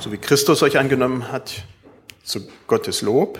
[0.00, 1.64] so wie Christus euch angenommen hat,
[2.22, 3.38] zu Gottes Lob.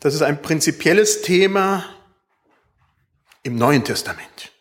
[0.00, 1.84] Das ist ein prinzipielles Thema
[3.42, 4.52] im Neuen Testament.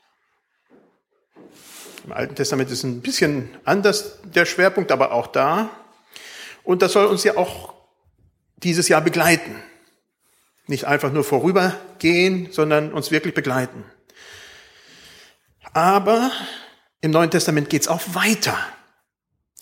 [2.05, 5.69] Im Alten Testament ist ein bisschen anders der Schwerpunkt, aber auch da.
[6.63, 7.73] Und das soll uns ja auch
[8.57, 9.61] dieses Jahr begleiten.
[10.67, 13.83] Nicht einfach nur vorübergehen, sondern uns wirklich begleiten.
[15.73, 16.31] Aber
[17.01, 18.57] im Neuen Testament geht es auch weiter.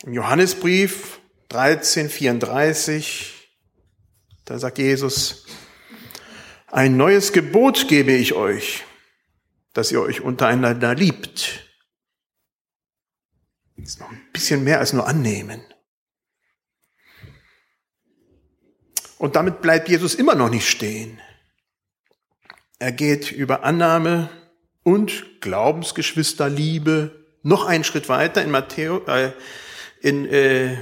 [0.03, 1.19] Im Johannesbrief
[1.49, 3.49] 13, 34,
[4.45, 5.45] da sagt Jesus,
[6.67, 8.83] ein neues Gebot gebe ich euch,
[9.73, 11.67] dass ihr euch untereinander liebt.
[13.75, 15.61] Das ist noch ein bisschen mehr als nur annehmen.
[19.17, 21.19] Und damit bleibt Jesus immer noch nicht stehen.
[22.77, 24.29] Er geht über Annahme
[24.83, 29.31] und Glaubensgeschwisterliebe noch einen Schritt weiter in Matthäus, äh,
[30.01, 30.77] in, äh,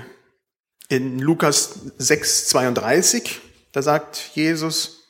[0.89, 3.41] in Lukas 6, 32.
[3.71, 5.09] Da sagt Jesus,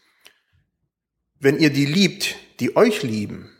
[1.39, 3.51] wenn ihr die liebt, die euch lieben,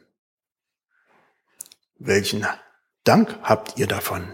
[1.97, 2.45] welchen
[3.03, 4.34] Dank habt ihr davon?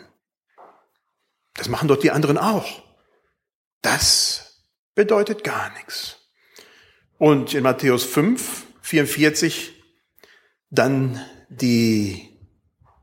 [1.54, 2.84] Das machen doch die anderen auch.
[3.82, 4.64] Das
[4.96, 6.18] bedeutet gar nichts.
[7.18, 9.74] Und in Matthäus 5, 44
[10.70, 12.30] dann die,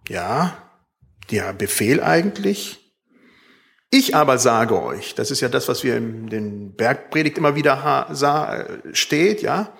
[0.08, 0.70] ja,
[1.30, 2.87] der Befehl eigentlich.
[3.90, 8.08] Ich aber sage euch, das ist ja das, was wir in den Bergpredigt immer wieder
[8.92, 9.72] steht, ja.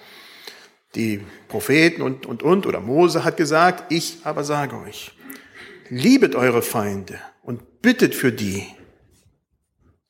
[0.95, 5.13] Die Propheten und, und, und, oder Mose hat gesagt, ich aber sage euch,
[5.91, 8.67] liebet eure Feinde und bittet für die,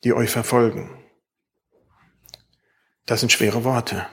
[0.05, 0.91] die euch verfolgen.
[3.07, 4.07] Das sind schwere Worte.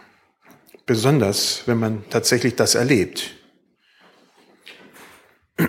[0.88, 3.36] Besonders, wenn man tatsächlich das erlebt.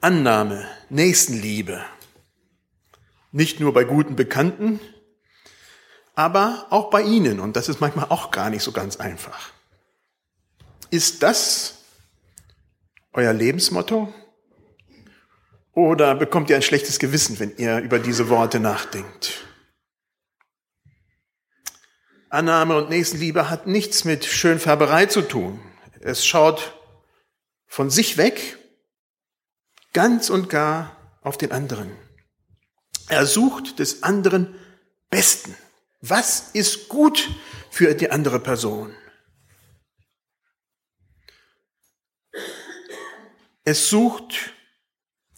[0.00, 1.84] Annahme, Nächstenliebe.
[3.32, 4.80] Nicht nur bei guten Bekannten,
[6.14, 7.40] aber auch bei Ihnen.
[7.40, 9.52] Und das ist manchmal auch gar nicht so ganz einfach.
[10.90, 11.84] Ist das
[13.12, 14.12] euer Lebensmotto?
[15.72, 19.44] Oder bekommt ihr ein schlechtes Gewissen, wenn ihr über diese Worte nachdenkt?
[22.30, 25.60] Annahme und Nächstenliebe hat nichts mit Schönfärberei zu tun.
[26.00, 26.74] Es schaut
[27.66, 28.58] von sich weg,
[29.92, 31.90] ganz und gar auf den anderen.
[33.08, 34.54] Er sucht des anderen
[35.10, 35.56] Besten.
[36.00, 37.28] Was ist gut
[37.70, 38.94] für die andere Person?
[43.64, 44.54] Es sucht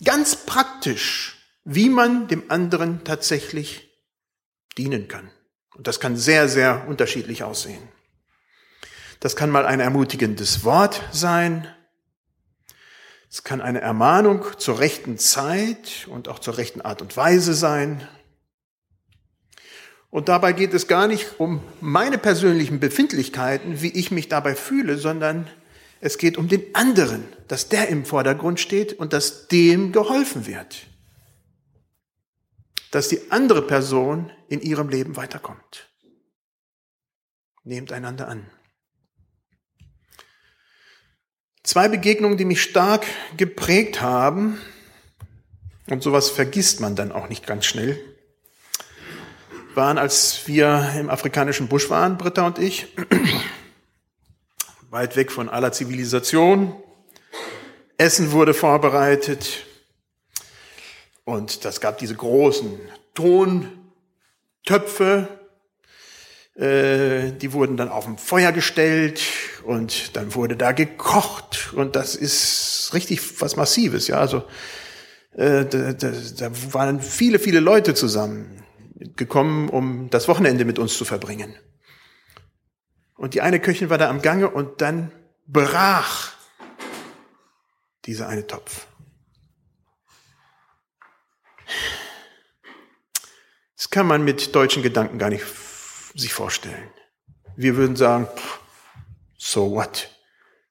[0.05, 3.91] ganz praktisch, wie man dem anderen tatsächlich
[4.79, 5.31] dienen kann.
[5.75, 7.83] Und das kann sehr, sehr unterschiedlich aussehen.
[9.21, 11.67] Das kann mal ein ermutigendes Wort sein,
[13.31, 18.07] es kann eine Ermahnung zur rechten Zeit und auch zur rechten Art und Weise sein.
[20.11, 24.99] Und dabei geht es gar nicht um meine persönlichen Befindlichkeiten, wie ich mich dabei fühle,
[24.99, 25.49] sondern
[26.01, 30.87] es geht um den anderen, dass der im Vordergrund steht und dass dem geholfen wird.
[32.91, 35.89] Dass die andere Person in ihrem Leben weiterkommt.
[37.63, 38.51] Nehmt einander an.
[41.71, 44.61] Zwei Begegnungen, die mich stark geprägt haben,
[45.89, 47.97] und sowas vergisst man dann auch nicht ganz schnell,
[49.77, 52.89] waren, als wir im afrikanischen Busch waren, Britta und ich,
[54.91, 56.75] weit weg von aller Zivilisation.
[57.99, 59.65] Essen wurde vorbereitet.
[61.23, 62.81] Und das gab diese großen
[63.15, 63.69] Tontöpfe,
[66.55, 69.23] äh, die wurden dann auf dem Feuer gestellt
[69.65, 74.19] und dann wurde da gekocht und das ist richtig was Massives, ja.
[74.19, 74.45] Also
[75.33, 78.65] äh, da, da, da waren viele, viele Leute zusammen
[79.17, 81.55] gekommen, um das Wochenende mit uns zu verbringen.
[83.17, 85.13] Und die eine Köchin war da am Gange und dann
[85.47, 86.33] brach
[88.07, 88.87] dieser eine Topf.
[93.77, 95.45] Das kann man mit deutschen Gedanken gar nicht
[96.15, 96.91] sich vorstellen.
[97.57, 98.29] Wir würden sagen,
[99.37, 100.09] so what?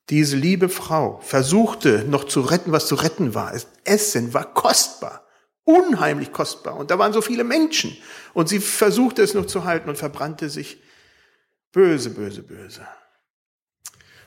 [0.10, 3.54] Diese liebe Frau versuchte noch zu retten, was zu retten war.
[3.84, 5.28] Essen war kostbar,
[5.64, 6.76] unheimlich kostbar.
[6.78, 7.96] Und da waren so viele Menschen.
[8.34, 10.82] Und sie versuchte es noch zu halten und verbrannte sich
[11.72, 12.88] böse, böse, böse.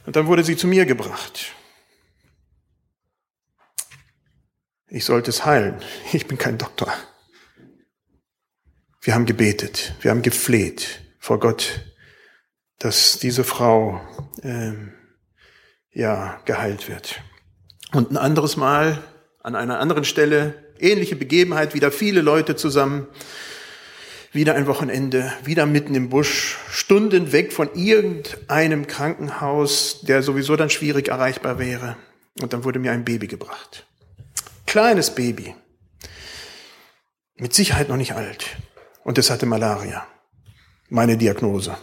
[0.07, 1.53] Und dann wurde sie zu mir gebracht.
[4.87, 5.81] Ich sollte es heilen.
[6.13, 6.93] Ich bin kein Doktor.
[9.05, 11.81] Wir haben gebetet, wir haben gefleht vor Gott,
[12.79, 14.01] dass diese Frau
[14.45, 14.93] ähm,
[15.93, 17.21] ja geheilt wird.
[17.93, 19.03] Und ein anderes Mal
[19.43, 23.09] an einer anderen Stelle Ähnliche Begebenheit, wieder viele Leute zusammen,
[24.33, 30.71] wieder ein Wochenende, wieder mitten im Busch, Stunden weg von irgendeinem Krankenhaus, der sowieso dann
[30.71, 31.97] schwierig erreichbar wäre.
[32.41, 33.85] Und dann wurde mir ein Baby gebracht.
[34.67, 35.57] Kleines Baby.
[37.37, 38.57] Mit Sicherheit noch nicht alt.
[39.05, 40.07] Und es hatte Malaria.
[40.89, 41.77] Meine Diagnose.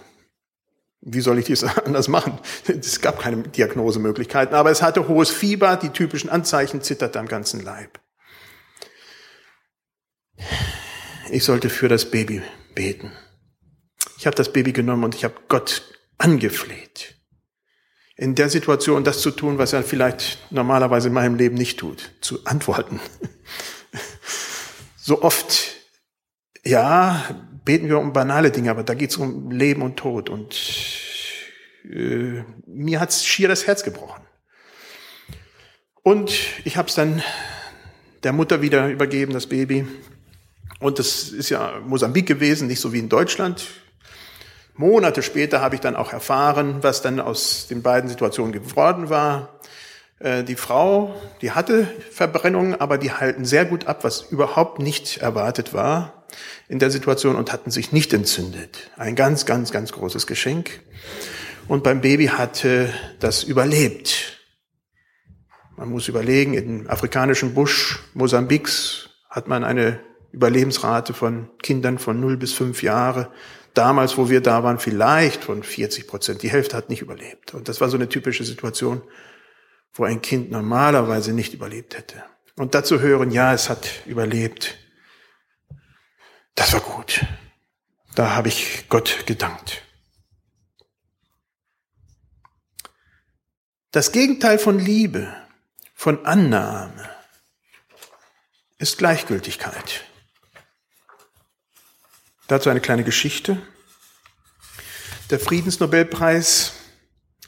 [1.01, 2.39] Wie soll ich dies anders machen?
[2.67, 7.63] Es gab keine Diagnosemöglichkeiten, aber es hatte hohes Fieber, die typischen Anzeichen zitterte am ganzen
[7.63, 7.99] Leib.
[11.31, 12.41] Ich sollte für das Baby
[12.73, 13.11] beten.
[14.17, 15.83] Ich habe das Baby genommen und ich habe Gott
[16.17, 17.15] angefleht,
[18.15, 22.11] in der Situation das zu tun, was er vielleicht normalerweise in meinem Leben nicht tut,
[22.21, 22.99] zu antworten.
[25.01, 25.78] So oft,
[26.63, 27.23] ja,
[27.65, 30.29] beten wir um banale Dinge, aber da geht es um Leben und Tod.
[30.29, 30.55] Und
[31.83, 34.23] äh, mir hat's schier das Herz gebrochen.
[36.03, 36.31] Und
[36.63, 37.21] ich habe es dann
[38.23, 39.87] der Mutter wieder übergeben, das Baby.
[40.79, 43.67] Und das ist ja Mosambik gewesen, nicht so wie in Deutschland.
[44.75, 49.59] Monate später habe ich dann auch erfahren, was dann aus den beiden Situationen geworden war.
[50.19, 55.17] Äh, die Frau, die hatte Verbrennungen, aber die halten sehr gut ab, was überhaupt nicht
[55.17, 56.18] erwartet war
[56.67, 58.91] in der Situation und hatten sich nicht entzündet.
[58.97, 60.81] Ein ganz, ganz, ganz großes Geschenk.
[61.67, 64.39] Und beim Baby hatte das überlebt.
[65.77, 69.99] Man muss überlegen, im afrikanischen Busch Mosambiks hat man eine
[70.31, 73.31] Überlebensrate von Kindern von 0 bis 5 Jahre.
[73.73, 76.41] Damals, wo wir da waren, vielleicht von 40 Prozent.
[76.43, 77.53] Die Hälfte hat nicht überlebt.
[77.53, 79.01] Und das war so eine typische Situation,
[79.93, 82.23] wo ein Kind normalerweise nicht überlebt hätte.
[82.55, 84.77] Und dazu hören, ja, es hat überlebt.
[86.55, 87.25] Das war gut.
[88.15, 89.83] Da habe ich Gott gedankt.
[93.91, 95.33] Das Gegenteil von Liebe,
[95.95, 97.09] von Annahme,
[98.77, 100.05] ist Gleichgültigkeit.
[102.47, 103.61] Dazu eine kleine Geschichte.
[105.29, 106.73] Der Friedensnobelpreis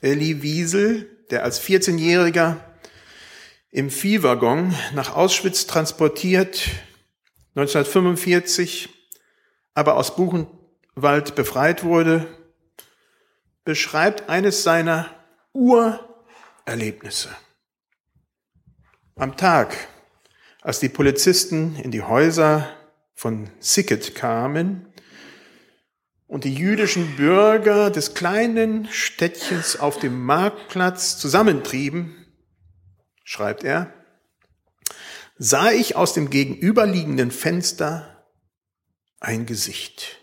[0.02, 2.58] Elie Wiesel, der als 14-Jähriger
[3.72, 6.70] im Viehwaggon nach Auschwitz transportiert,
[7.56, 8.90] 1945
[9.74, 12.28] aber aus Buchenwald befreit wurde,
[13.64, 15.08] beschreibt eines seiner
[15.54, 17.30] Urerlebnisse.
[19.16, 19.76] Am Tag,
[20.62, 22.70] als die Polizisten in die Häuser
[23.14, 24.88] von Sicket kamen
[26.28, 32.16] und die jüdischen Bürger des kleinen Städtchens auf dem Marktplatz zusammentrieben,
[33.24, 33.94] schreibt er,
[35.44, 38.28] sah ich aus dem gegenüberliegenden Fenster
[39.20, 40.20] ein Gesicht.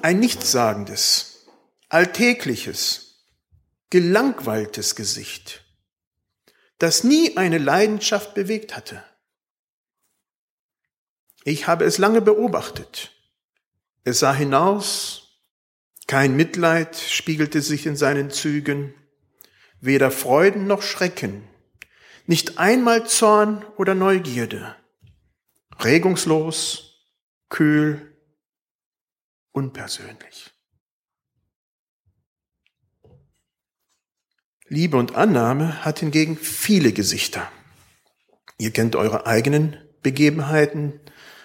[0.00, 1.46] Ein nichtssagendes,
[1.90, 3.26] alltägliches,
[3.90, 5.64] gelangweiltes Gesicht,
[6.78, 9.04] das nie eine Leidenschaft bewegt hatte.
[11.44, 13.12] Ich habe es lange beobachtet
[14.06, 15.42] es sah hinaus,
[16.06, 18.94] kein Mitleid spiegelte sich in seinen Zügen,
[19.80, 21.42] weder Freuden noch Schrecken,
[22.26, 24.74] nicht einmal Zorn oder Neugierde,
[25.80, 27.08] regungslos,
[27.48, 28.16] kühl,
[29.52, 30.52] unpersönlich.
[34.68, 37.50] Liebe und Annahme hat hingegen viele Gesichter.
[38.58, 41.00] Ihr kennt eure eigenen Begebenheiten,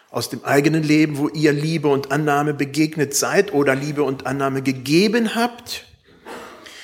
[0.09, 4.61] aus dem eigenen Leben, wo ihr Liebe und Annahme begegnet seid oder Liebe und Annahme
[4.61, 5.85] gegeben habt.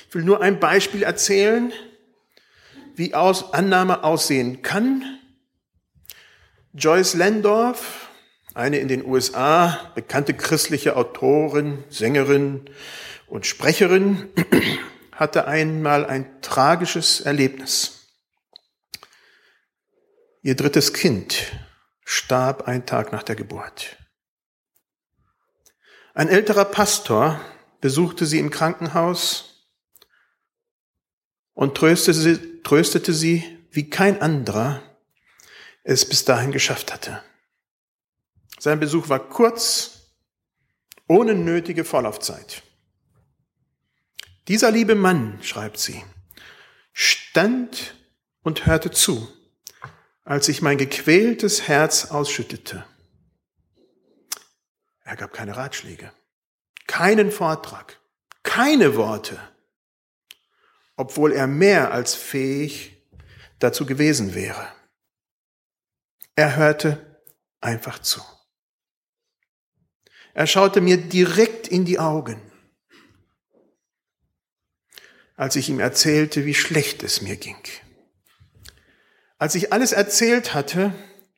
[0.07, 1.73] Ich will nur ein Beispiel erzählen,
[2.97, 5.19] wie aus Annahme aussehen kann.
[6.73, 8.09] Joyce Landorf,
[8.55, 12.69] eine in den USA bekannte christliche Autorin, Sängerin
[13.27, 14.29] und Sprecherin,
[15.11, 18.13] hatte einmal ein tragisches Erlebnis.
[20.41, 21.51] Ihr drittes Kind
[22.03, 23.97] starb ein Tag nach der Geburt.
[26.15, 27.39] Ein älterer Pastor
[27.79, 29.56] besuchte sie im Krankenhaus
[31.57, 34.81] und tröstete sie, tröstete sie, wie kein anderer
[35.83, 37.23] es bis dahin geschafft hatte.
[38.59, 40.11] Sein Besuch war kurz,
[41.07, 42.61] ohne nötige Vorlaufzeit.
[44.47, 46.03] Dieser liebe Mann, schreibt sie,
[46.93, 47.95] stand
[48.43, 49.27] und hörte zu
[50.27, 52.85] als ich mein gequältes Herz ausschüttete.
[55.05, 56.11] Er gab keine Ratschläge,
[56.85, 57.97] keinen Vortrag,
[58.43, 59.39] keine Worte,
[60.97, 62.97] obwohl er mehr als fähig
[63.59, 64.67] dazu gewesen wäre.
[66.35, 67.21] Er hörte
[67.61, 68.21] einfach zu.
[70.33, 72.41] Er schaute mir direkt in die Augen,
[75.35, 77.57] als ich ihm erzählte, wie schlecht es mir ging
[79.37, 80.93] Als ich alles erzählt hatte,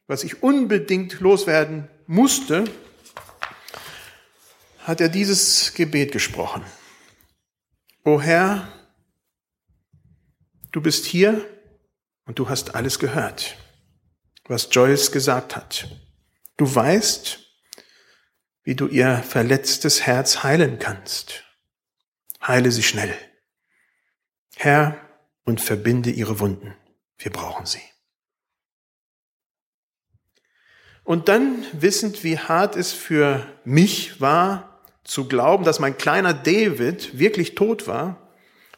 [0.07, 2.63] was ich unbedingt loswerden musste,
[4.79, 6.63] hat er dieses Gebet gesprochen.
[8.03, 8.78] O Herr,
[10.71, 11.45] du bist hier
[12.25, 13.57] und du hast alles gehört,
[14.45, 15.89] was Joyce gesagt hat.
[16.57, 17.39] Du weißt,
[18.63, 21.43] wie du ihr verletztes Herz heilen kannst.
[22.45, 23.13] Heile sie schnell.
[24.55, 24.99] Herr,
[25.45, 26.75] und verbinde ihre Wunden.
[27.17, 27.81] Wir brauchen sie.
[31.03, 37.17] Und dann, wissend, wie hart es für mich war, zu glauben, dass mein kleiner David
[37.17, 38.28] wirklich tot war,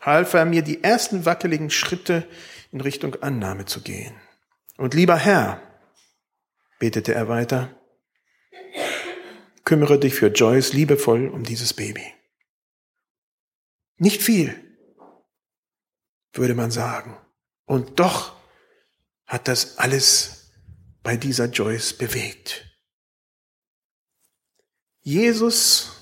[0.02, 2.28] half er mir, die ersten wackeligen Schritte
[2.72, 4.14] in Richtung Annahme zu gehen.
[4.78, 5.62] Und lieber Herr,
[6.80, 7.76] betete er weiter,
[9.64, 12.14] kümmere dich für Joyce liebevoll um dieses Baby.
[13.98, 14.60] Nicht viel,
[16.34, 17.18] würde man sagen.
[17.66, 18.36] Und doch
[19.28, 20.52] hat das alles
[21.04, 22.66] bei dieser Joyce bewegt.
[25.02, 25.94] Jesus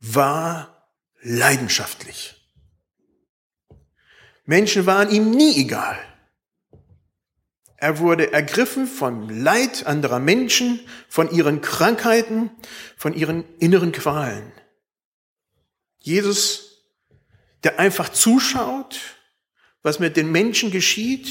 [0.00, 0.90] war
[1.20, 2.33] leidenschaftlich.
[4.44, 5.98] Menschen waren ihm nie egal.
[7.76, 12.50] Er wurde ergriffen vom Leid anderer Menschen, von ihren Krankheiten,
[12.96, 14.52] von ihren inneren Qualen.
[15.98, 16.82] Jesus,
[17.62, 19.00] der einfach zuschaut,
[19.82, 21.30] was mit den Menschen geschieht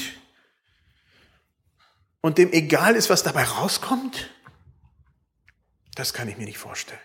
[2.20, 4.30] und dem egal ist, was dabei rauskommt,
[5.94, 7.00] das kann ich mir nicht vorstellen.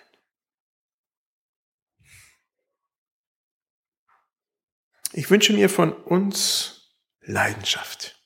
[5.19, 8.23] Ich wünsche mir von uns Leidenschaft.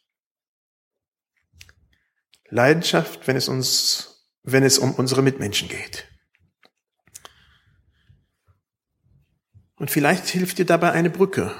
[2.49, 6.07] Leidenschaft, wenn es uns, wenn es um unsere Mitmenschen geht.
[9.75, 11.55] Und vielleicht hilft dir dabei eine Brücke.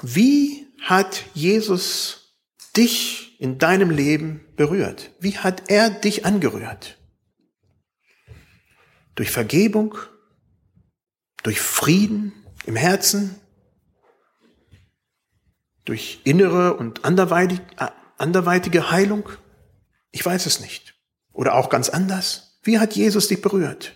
[0.00, 2.38] Wie hat Jesus
[2.76, 5.10] dich in deinem Leben berührt?
[5.18, 7.00] Wie hat er dich angerührt?
[9.16, 9.96] Durch Vergebung?
[11.42, 12.32] Durch Frieden
[12.64, 13.40] im Herzen?
[15.88, 19.26] Durch innere und anderweitige Heilung?
[20.10, 20.94] Ich weiß es nicht.
[21.32, 22.58] Oder auch ganz anders.
[22.62, 23.94] Wie hat Jesus dich berührt?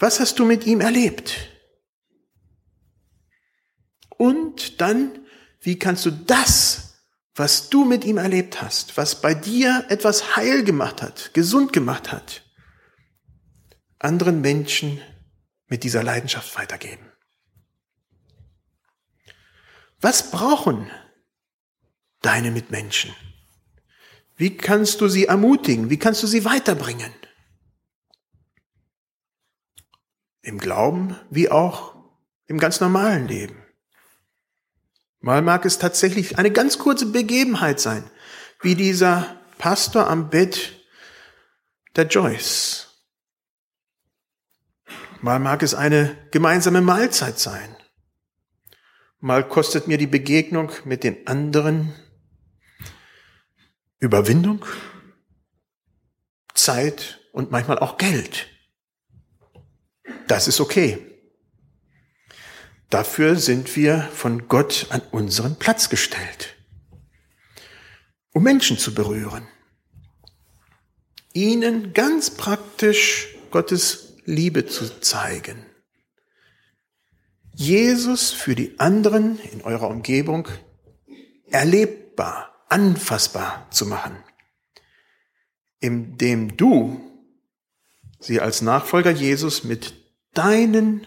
[0.00, 1.48] Was hast du mit ihm erlebt?
[4.08, 5.28] Und dann,
[5.60, 6.96] wie kannst du das,
[7.36, 12.10] was du mit ihm erlebt hast, was bei dir etwas heil gemacht hat, gesund gemacht
[12.10, 12.42] hat,
[14.00, 15.00] anderen Menschen
[15.68, 17.13] mit dieser Leidenschaft weitergeben?
[20.04, 20.90] Was brauchen
[22.20, 23.16] deine Mitmenschen?
[24.36, 25.88] Wie kannst du sie ermutigen?
[25.88, 27.10] Wie kannst du sie weiterbringen?
[30.42, 31.94] Im Glauben wie auch
[32.44, 33.64] im ganz normalen Leben.
[35.20, 38.04] Mal mag es tatsächlich eine ganz kurze Begebenheit sein,
[38.60, 40.84] wie dieser Pastor am Bett
[41.96, 42.88] der Joyce.
[45.22, 47.73] Mal mag es eine gemeinsame Mahlzeit sein.
[49.24, 51.94] Mal kostet mir die Begegnung mit den anderen
[53.98, 54.66] Überwindung,
[56.52, 58.48] Zeit und manchmal auch Geld.
[60.28, 60.98] Das ist okay.
[62.90, 66.56] Dafür sind wir von Gott an unseren Platz gestellt,
[68.34, 69.48] um Menschen zu berühren,
[71.32, 75.64] ihnen ganz praktisch Gottes Liebe zu zeigen.
[77.54, 80.48] Jesus für die anderen in eurer Umgebung
[81.50, 84.16] erlebbar anfassbar zu machen,
[85.78, 87.00] indem du
[88.18, 89.94] sie als Nachfolger Jesus mit
[90.32, 91.06] deinen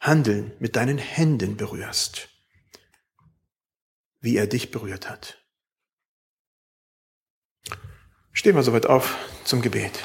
[0.00, 2.28] Handeln, mit deinen Händen berührst,
[4.20, 5.38] wie er dich berührt hat.
[8.32, 10.02] Stehen wir soweit auf zum Gebet.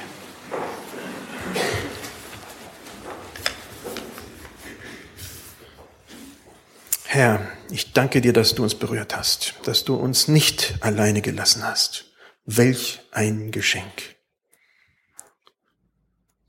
[7.12, 11.64] Herr, ich danke dir, dass du uns berührt hast, dass du uns nicht alleine gelassen
[11.64, 12.04] hast.
[12.44, 14.14] Welch ein Geschenk.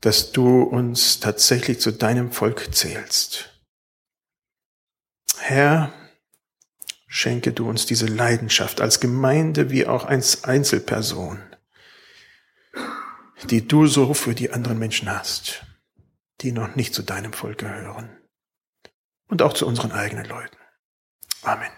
[0.00, 3.50] Dass du uns tatsächlich zu deinem Volk zählst.
[5.36, 5.92] Herr,
[7.08, 11.42] schenke du uns diese Leidenschaft als Gemeinde wie auch als Einzelperson,
[13.50, 15.64] die du so für die anderen Menschen hast,
[16.40, 18.21] die noch nicht zu deinem Volk gehören
[19.32, 20.58] und auch zu unseren eigenen Leuten.
[21.42, 21.70] Amen.